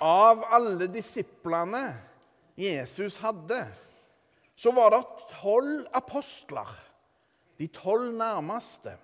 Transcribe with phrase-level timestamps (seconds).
[0.00, 1.84] av alle disiplene
[2.60, 3.64] Jesus hadde,
[4.56, 5.02] så var det
[5.40, 6.68] tolv apostler.
[7.60, 8.96] De tolv nærmeste.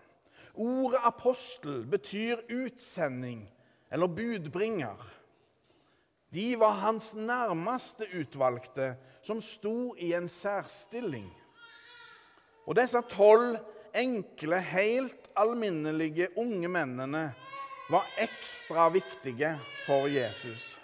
[0.56, 3.45] Ordet apostel betyr utsending
[3.93, 4.96] eller budbringer.
[6.32, 11.29] De var hans nærmeste utvalgte, som sto i en særstilling.
[12.67, 13.61] Og disse tolv
[13.97, 17.29] enkle, helt alminnelige unge mennene
[17.89, 19.55] var ekstra viktige
[19.87, 20.77] for Jesus.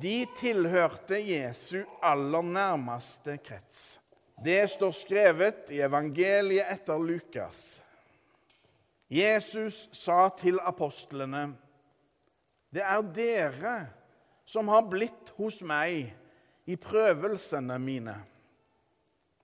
[0.00, 4.00] De tilhørte Jesu aller nærmeste krets.
[4.44, 7.78] Det står skrevet i evangeliet etter Lukas.
[9.06, 11.54] Jesus sa til apostlene,
[12.72, 13.86] 'Det er dere
[14.44, 16.10] som har blitt hos meg
[16.66, 18.18] i prøvelsene mine.'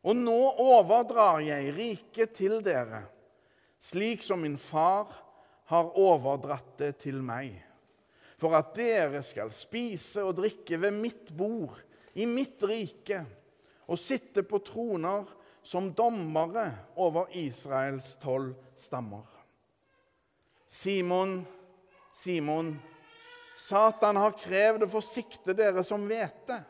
[0.02, 3.04] 'Og nå overdrar jeg riket til dere,
[3.78, 5.12] slik som min far
[5.64, 7.69] har overdratt det til meg.'
[8.40, 11.76] For at dere skal spise og drikke ved mitt bord
[12.16, 13.20] i mitt rike
[13.90, 15.28] og sitte på troner
[15.66, 19.26] som dommere over Israels tolv stammer.
[20.70, 21.42] Simon,
[22.16, 22.78] Simon,
[23.60, 26.62] Satan har krevd å forsikte dere som hvete.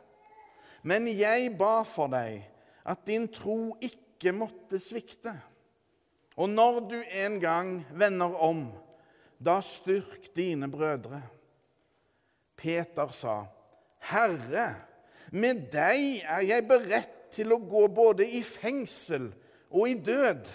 [0.82, 2.40] Men jeg ba for deg
[2.88, 5.34] at din tro ikke måtte svikte.
[6.40, 8.64] Og når du en gang vender om,
[9.36, 11.20] da styrk dine brødre.
[12.60, 13.46] Peter sa,
[14.10, 14.74] 'Herre,
[15.32, 19.30] med deg er jeg beredt til å gå både i fengsel
[19.70, 20.50] og i død.'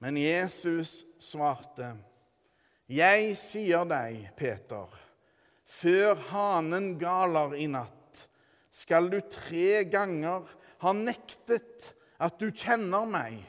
[0.00, 1.94] Men Jesus svarte,
[2.88, 4.88] 'Jeg sier deg, Peter,
[5.64, 8.26] før hanen galer i natt,
[8.70, 10.48] skal du tre ganger
[10.80, 13.44] ha nektet at du kjenner meg.'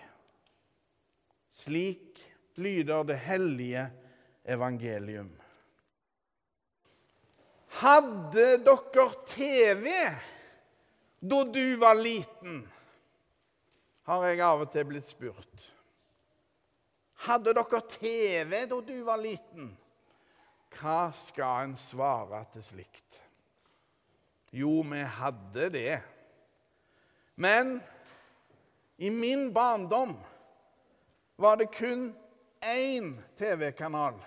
[1.52, 2.20] Slik
[2.56, 3.90] lyder det hellige
[4.46, 5.41] evangelium.
[7.80, 9.88] Hadde dere TV
[11.20, 12.64] da du var liten?
[14.04, 15.68] Har jeg av og til blitt spurt.
[17.28, 19.70] Hadde dere TV da du var liten?
[20.76, 23.22] Hva skal en svare til slikt?
[24.52, 26.02] Jo, vi hadde det.
[27.40, 27.78] Men
[29.00, 30.18] i min barndom
[31.40, 32.12] var det kun
[32.62, 34.20] én TV-kanal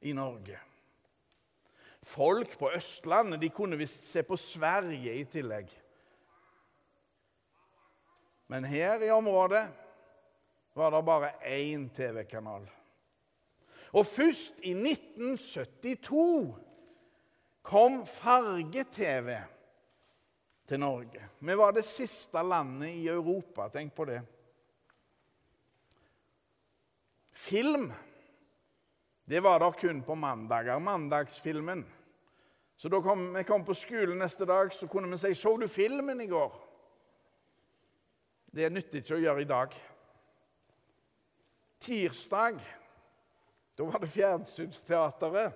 [0.00, 0.60] i Norge.
[2.04, 5.70] Folk på Østlandet de kunne visst se på Sverige i tillegg.
[8.52, 9.64] Men her i området
[10.76, 12.66] var det bare én TV-kanal.
[13.94, 16.54] Og først i 1972
[17.62, 19.36] kom farge-TV
[20.66, 21.28] til Norge.
[21.40, 23.68] Vi var det siste landet i Europa.
[23.72, 24.20] Tenk på det.
[27.32, 27.92] Film
[29.24, 30.78] det var der kun på mandager.
[30.78, 31.84] Mandagsfilmen.
[32.76, 35.66] Så da kom, vi kom på skolen neste dag, så kunne vi si 'Så du
[35.68, 36.60] filmen i går?'
[38.54, 39.74] Det er nyttig ikke å gjøre i dag.
[41.80, 42.60] Tirsdag
[43.74, 45.52] da var det Fjernsynsteateret.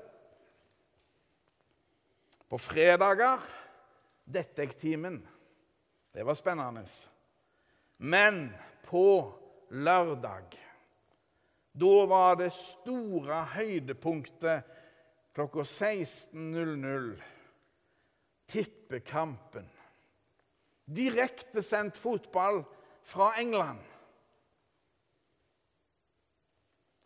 [2.49, 3.39] På fredager
[4.25, 5.29] Detektimen.
[6.13, 6.85] Det var spennende.
[7.97, 8.53] Men
[8.85, 9.33] på
[9.71, 10.59] lørdag
[11.79, 14.79] da var det store høydepunktet
[15.37, 17.13] klokka 16.00
[18.49, 19.69] tippekampen.
[20.85, 22.63] Direktesendt fotball
[23.07, 23.85] fra England.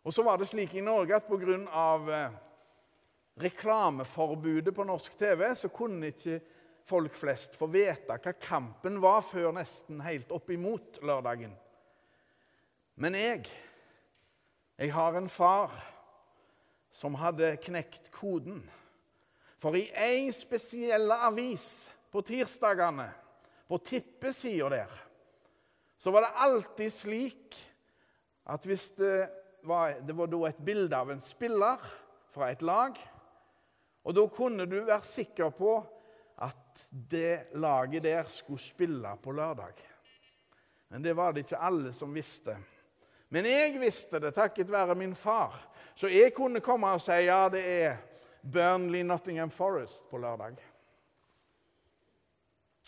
[0.03, 1.59] Og så var det slik i Norge at pga.
[2.15, 2.39] Eh,
[3.43, 6.39] reklameforbudet på norsk TV så kunne ikke
[6.85, 11.55] folk flest få vite hva kampen var før nesten helt oppimot lørdagen.
[12.95, 13.47] Men jeg
[14.77, 15.73] jeg har en far
[16.93, 18.61] som hadde knekt koden.
[19.61, 23.07] For i ei spesiell avis på tirsdagene,
[23.67, 24.91] på tippesida der,
[25.97, 27.57] så var det alltid slik
[28.51, 29.15] at hvis det
[29.63, 31.79] var, det var et bilde av en spiller
[32.33, 32.97] fra et lag
[34.03, 35.77] Og da kunne du være sikker på
[36.43, 39.77] at det laget der skulle spille på lørdag.
[40.89, 42.57] Men det var det ikke alle som visste.
[43.33, 45.55] Men jeg visste det takket være min far.
[45.97, 47.95] Så jeg kunne komme og si ja, det er
[48.45, 50.59] Burnley Nottingham Forest på lørdag.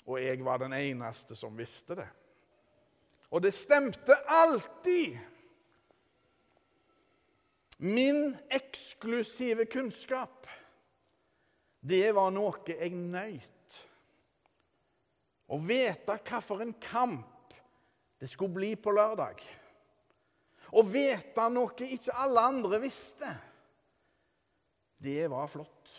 [0.05, 2.05] Og jeg var den eneste som visste det.
[3.33, 5.17] Og det stemte alltid.
[7.77, 10.45] Min eksklusive kunnskap,
[11.81, 13.81] det var noe jeg nøyt.
[15.49, 17.53] Å vite hvilken kamp
[18.21, 19.41] det skulle bli på lørdag.
[20.75, 23.29] Å vite noe ikke alle andre visste.
[24.99, 25.93] Det var flott.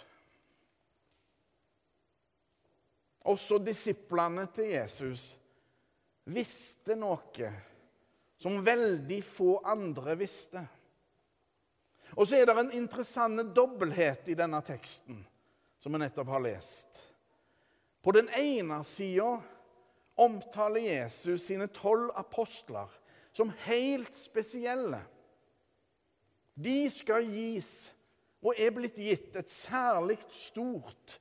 [3.26, 5.32] Også disiplene til Jesus
[6.30, 7.50] visste noe
[8.36, 10.62] som veldig få andre visste.
[12.14, 15.18] Og så er det en interessant dobbelthet i denne teksten
[15.80, 17.00] som vi nettopp har lest.
[18.02, 19.32] På den ene sida
[20.20, 22.92] omtaler Jesus sine tolv apostler
[23.36, 25.02] som helt spesielle.
[26.54, 27.90] De skal gis,
[28.40, 31.18] og er blitt gitt, et særlig stort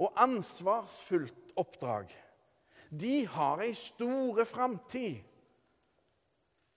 [0.00, 2.12] og ansvarsfullt oppdrag.
[2.88, 5.18] De har ei store framtid.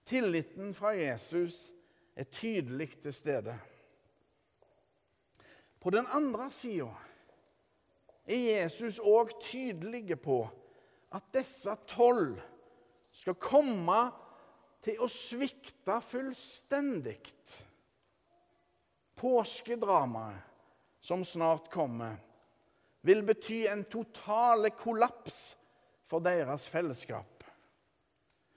[0.04, 1.70] Tilliten fra Jesus
[2.20, 3.56] er tydelig til stede.
[5.80, 6.92] På den andre sida
[8.28, 10.42] er Jesus òg tydelig på
[11.16, 12.36] at disse tolv
[13.16, 14.02] skal komme
[14.84, 17.20] til å svikte fullstendig.
[19.20, 20.52] Påskedramaet
[21.04, 22.16] som snart kommer,
[23.04, 25.58] vil bety en totale kollaps
[26.08, 27.44] for deres fellesskap.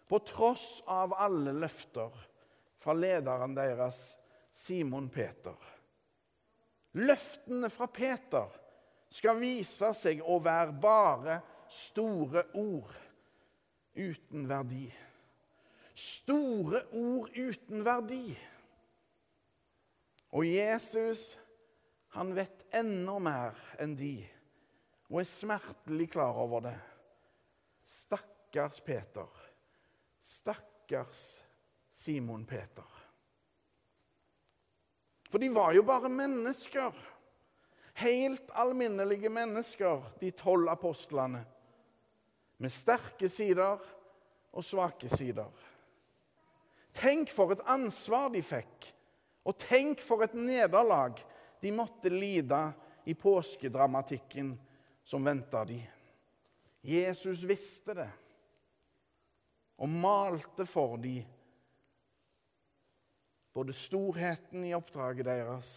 [0.07, 2.15] På tross av alle løfter
[2.79, 3.99] fra lederen deres,
[4.55, 5.57] Simon Peter.
[6.97, 8.55] Løftene fra Peter
[9.13, 11.41] skal vise seg å være bare
[11.73, 12.95] store ord
[13.99, 14.87] uten verdi.
[15.97, 18.37] Store ord uten verdi.
[20.37, 21.39] Og Jesus,
[22.13, 24.19] han vet enda mer enn de,
[25.09, 26.77] og er smertelig klar over det.
[27.89, 29.31] Stakkars Peter.
[30.21, 31.23] Stakkars
[31.97, 32.89] Simon Peter.
[35.31, 36.93] For de var jo bare mennesker.
[37.97, 41.41] Helt alminnelige mennesker, de tolv apostlene.
[42.61, 43.81] Med sterke sider
[44.53, 45.49] og svake sider.
[46.97, 48.91] Tenk for et ansvar de fikk,
[49.47, 51.21] og tenk for et nederlag
[51.63, 52.61] de måtte lide
[53.07, 54.55] i påskedramatikken
[55.07, 55.79] som venta de.
[56.87, 58.11] Jesus visste det
[59.77, 61.19] og malte for de
[63.57, 65.71] både storheten i oppdraget deres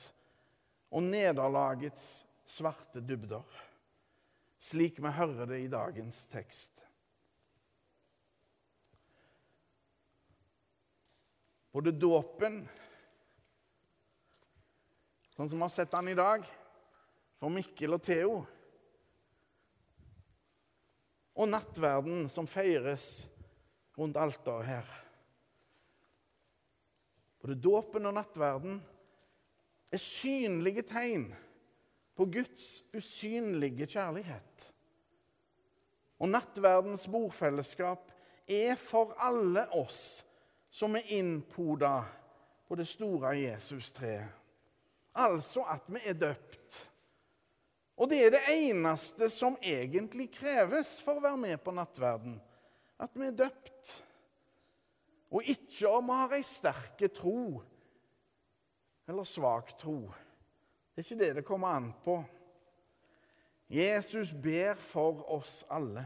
[0.92, 3.46] og nederlagets svarte dybder,
[4.60, 6.89] slik vi hører det i dagens tekst.
[11.80, 12.60] Både dåpen,
[15.32, 16.44] sånn som vi har sett den i dag,
[17.40, 18.40] for Mikkel og Theo,
[21.40, 23.30] og nattverden som feires
[23.96, 24.98] rundt alteret her
[27.40, 28.80] både dåpen og nattverden,
[29.90, 31.30] er synlige tegn
[32.18, 34.66] på Guds usynlige kjærlighet.
[36.20, 38.12] Og nattverdens bordfellesskap
[38.50, 40.20] er for alle oss
[40.70, 42.04] som er innpoda
[42.68, 44.36] på det store Jesus-treet.
[45.20, 46.84] Altså at vi er døpt.
[48.00, 52.38] Og det er det eneste som egentlig kreves for å være med på nattverden.
[53.02, 53.98] At vi er døpt
[55.30, 57.62] og ikke om vi har ei sterk tro
[59.10, 60.02] eller svak tro.
[60.94, 62.18] Det er ikke det det kommer an på.
[63.70, 66.06] Jesus ber for oss alle.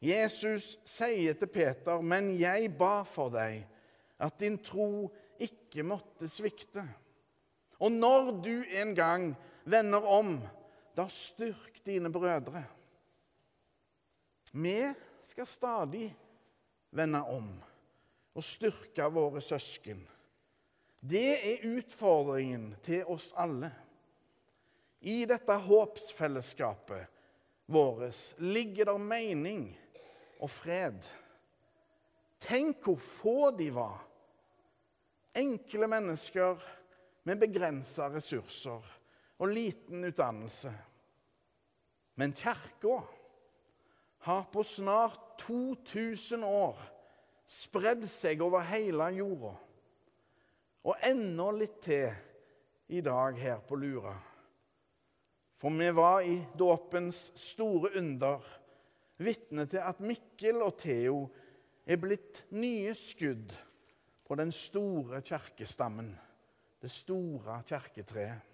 [0.00, 3.66] Jesus sier til Peter, 'Men jeg ba for deg,
[4.18, 5.10] at din tro
[5.40, 6.88] ikke måtte svikte.'
[7.80, 10.40] Og når du en gang vender om,
[10.96, 12.64] da styrk dine brødre.
[14.52, 16.16] Vi skal stadig
[16.90, 17.62] vende om
[18.34, 20.00] og styrke våre søsken.
[21.00, 23.70] Det er utfordringen til oss alle.
[25.00, 27.06] I dette håpsfellesskapet
[27.70, 29.68] vårt ligger det mening
[30.38, 31.02] og fred.
[32.40, 34.04] Tenk hvor få de var.
[35.38, 36.62] Enkle mennesker
[37.28, 38.84] med begrensa ressurser
[39.38, 40.72] og liten utdannelse.
[42.18, 43.00] Men kirka
[44.26, 46.78] har på snart 2000 år
[47.46, 49.52] spredd seg over hele jorda.
[50.88, 52.10] Og enda litt til
[52.88, 54.14] i dag her på Lura.
[55.58, 58.44] For vi var i dåpens store under
[59.18, 61.22] vitne til at Mikkel og Theo
[61.88, 63.54] er blitt nye skudd
[64.28, 66.12] på den store kjerkestammen,
[66.82, 68.44] det store kjerketreet.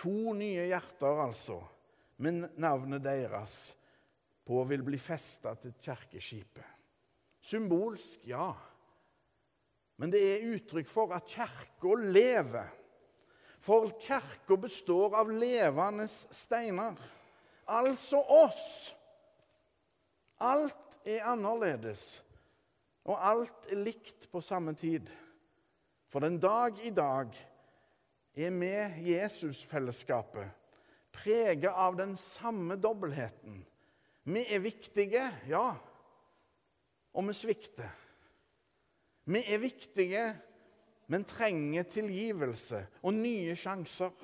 [0.00, 1.58] To nye hjerter, altså,
[2.22, 3.74] med navnet deres
[4.46, 6.68] på vil bli festa til kjerkeskipet.
[7.42, 8.52] Symbolsk, ja.
[9.98, 12.70] Men det er uttrykk for at kirka lever.
[13.62, 16.96] For kirka består av levende steiner.
[17.66, 18.94] Altså oss.
[20.42, 22.22] Alt er annerledes,
[23.06, 25.06] og alt er likt på samme tid.
[26.10, 27.30] For den dag i dag
[28.34, 30.50] er vi Jesusfellesskapet,
[31.12, 33.62] preget av den samme dobbeltheten.
[34.24, 35.66] Vi er viktige, ja,
[37.12, 37.90] og vi svikter.
[39.24, 40.24] Vi er viktige,
[41.06, 44.14] men trenger tilgivelse og nye sjanser.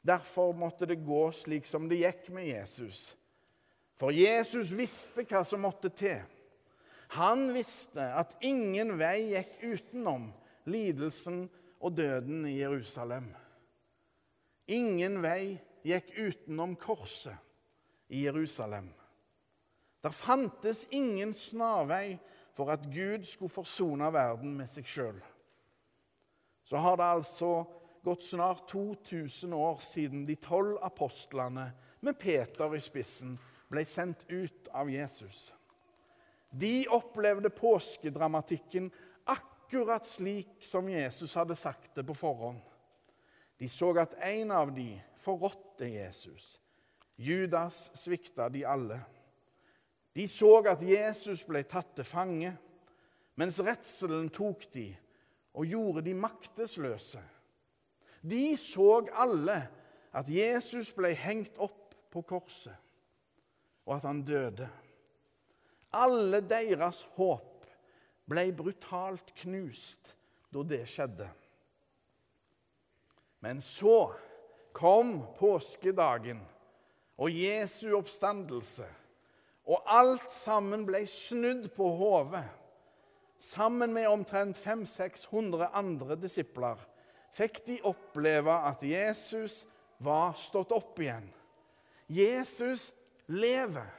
[0.00, 3.12] Derfor måtte det gå slik som det gikk med Jesus.
[3.98, 6.20] For Jesus visste hva som måtte til.
[7.18, 10.28] Han visste at ingen vei gikk utenom
[10.68, 11.46] lidelsen
[11.80, 13.30] og døden i Jerusalem.
[14.68, 15.56] Ingen vei
[15.88, 17.36] gikk utenom korset
[18.12, 18.90] i Jerusalem.
[20.04, 22.18] Der fantes ingen snarvei
[22.54, 25.18] for at Gud skulle forsone verden med seg sjøl.
[26.68, 27.50] Så har det altså
[28.04, 33.36] gått snart 2000 år siden de tolv apostlene med Peter i spissen
[33.68, 35.48] ble sendt ut av Jesus.
[36.50, 38.90] De opplevde påskedramatikken
[39.28, 42.62] akkurat slik som Jesus hadde sagt det på forhånd.
[43.58, 46.56] De så at en av de forrådte Jesus.
[47.16, 49.00] Judas svikta de alle.
[50.14, 52.52] De så at Jesus ble tatt til fange,
[53.38, 54.88] mens redselen tok de
[55.58, 57.20] og gjorde de maktesløse.
[58.20, 59.60] De så alle
[60.16, 62.74] at Jesus ble hengt opp på korset,
[63.86, 64.68] og at han døde.
[65.94, 67.66] Alle deres håp
[68.28, 70.14] ble brutalt knust
[70.52, 71.28] da det skjedde.
[73.44, 74.10] Men så
[74.76, 76.40] kom påskedagen
[77.18, 78.86] og Jesu oppstandelse,
[79.68, 82.46] og alt sammen ble snudd på hodet.
[83.38, 86.80] Sammen med omtrent 500-600 andre disipler
[87.36, 89.64] fikk de oppleve at Jesus
[89.98, 91.28] var stått opp igjen.
[92.08, 92.92] Jesus
[93.26, 93.90] lever.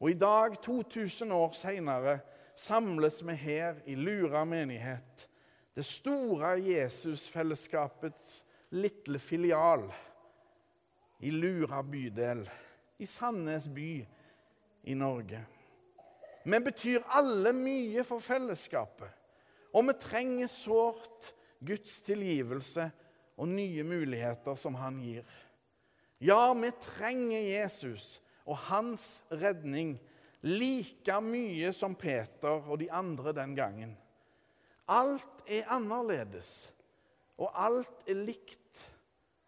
[0.00, 2.18] Og i dag, 2000 år seinere,
[2.56, 5.28] samles vi her i Lura menighet,
[5.76, 8.44] det store Jesusfellesskapets
[8.76, 9.84] lille filial
[11.20, 12.46] i Lura bydel
[12.98, 13.90] i Sandnes by
[14.84, 15.42] i Norge.
[16.44, 19.10] Vi betyr alle mye for fellesskapet,
[19.72, 22.90] og vi trenger sårt Guds tilgivelse
[23.36, 25.24] og nye muligheter som han gir.
[26.18, 29.96] Ja, vi trenger Jesus og hans redning
[30.46, 33.96] like mye som Peter og de andre den gangen.
[34.86, 36.70] Alt er annerledes,
[37.36, 38.84] og alt er likt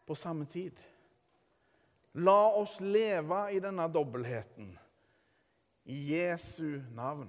[0.09, 0.75] på samme tid.
[2.19, 4.73] La oss leve i denne dobbeltheten.
[5.89, 7.29] I Jesu navn.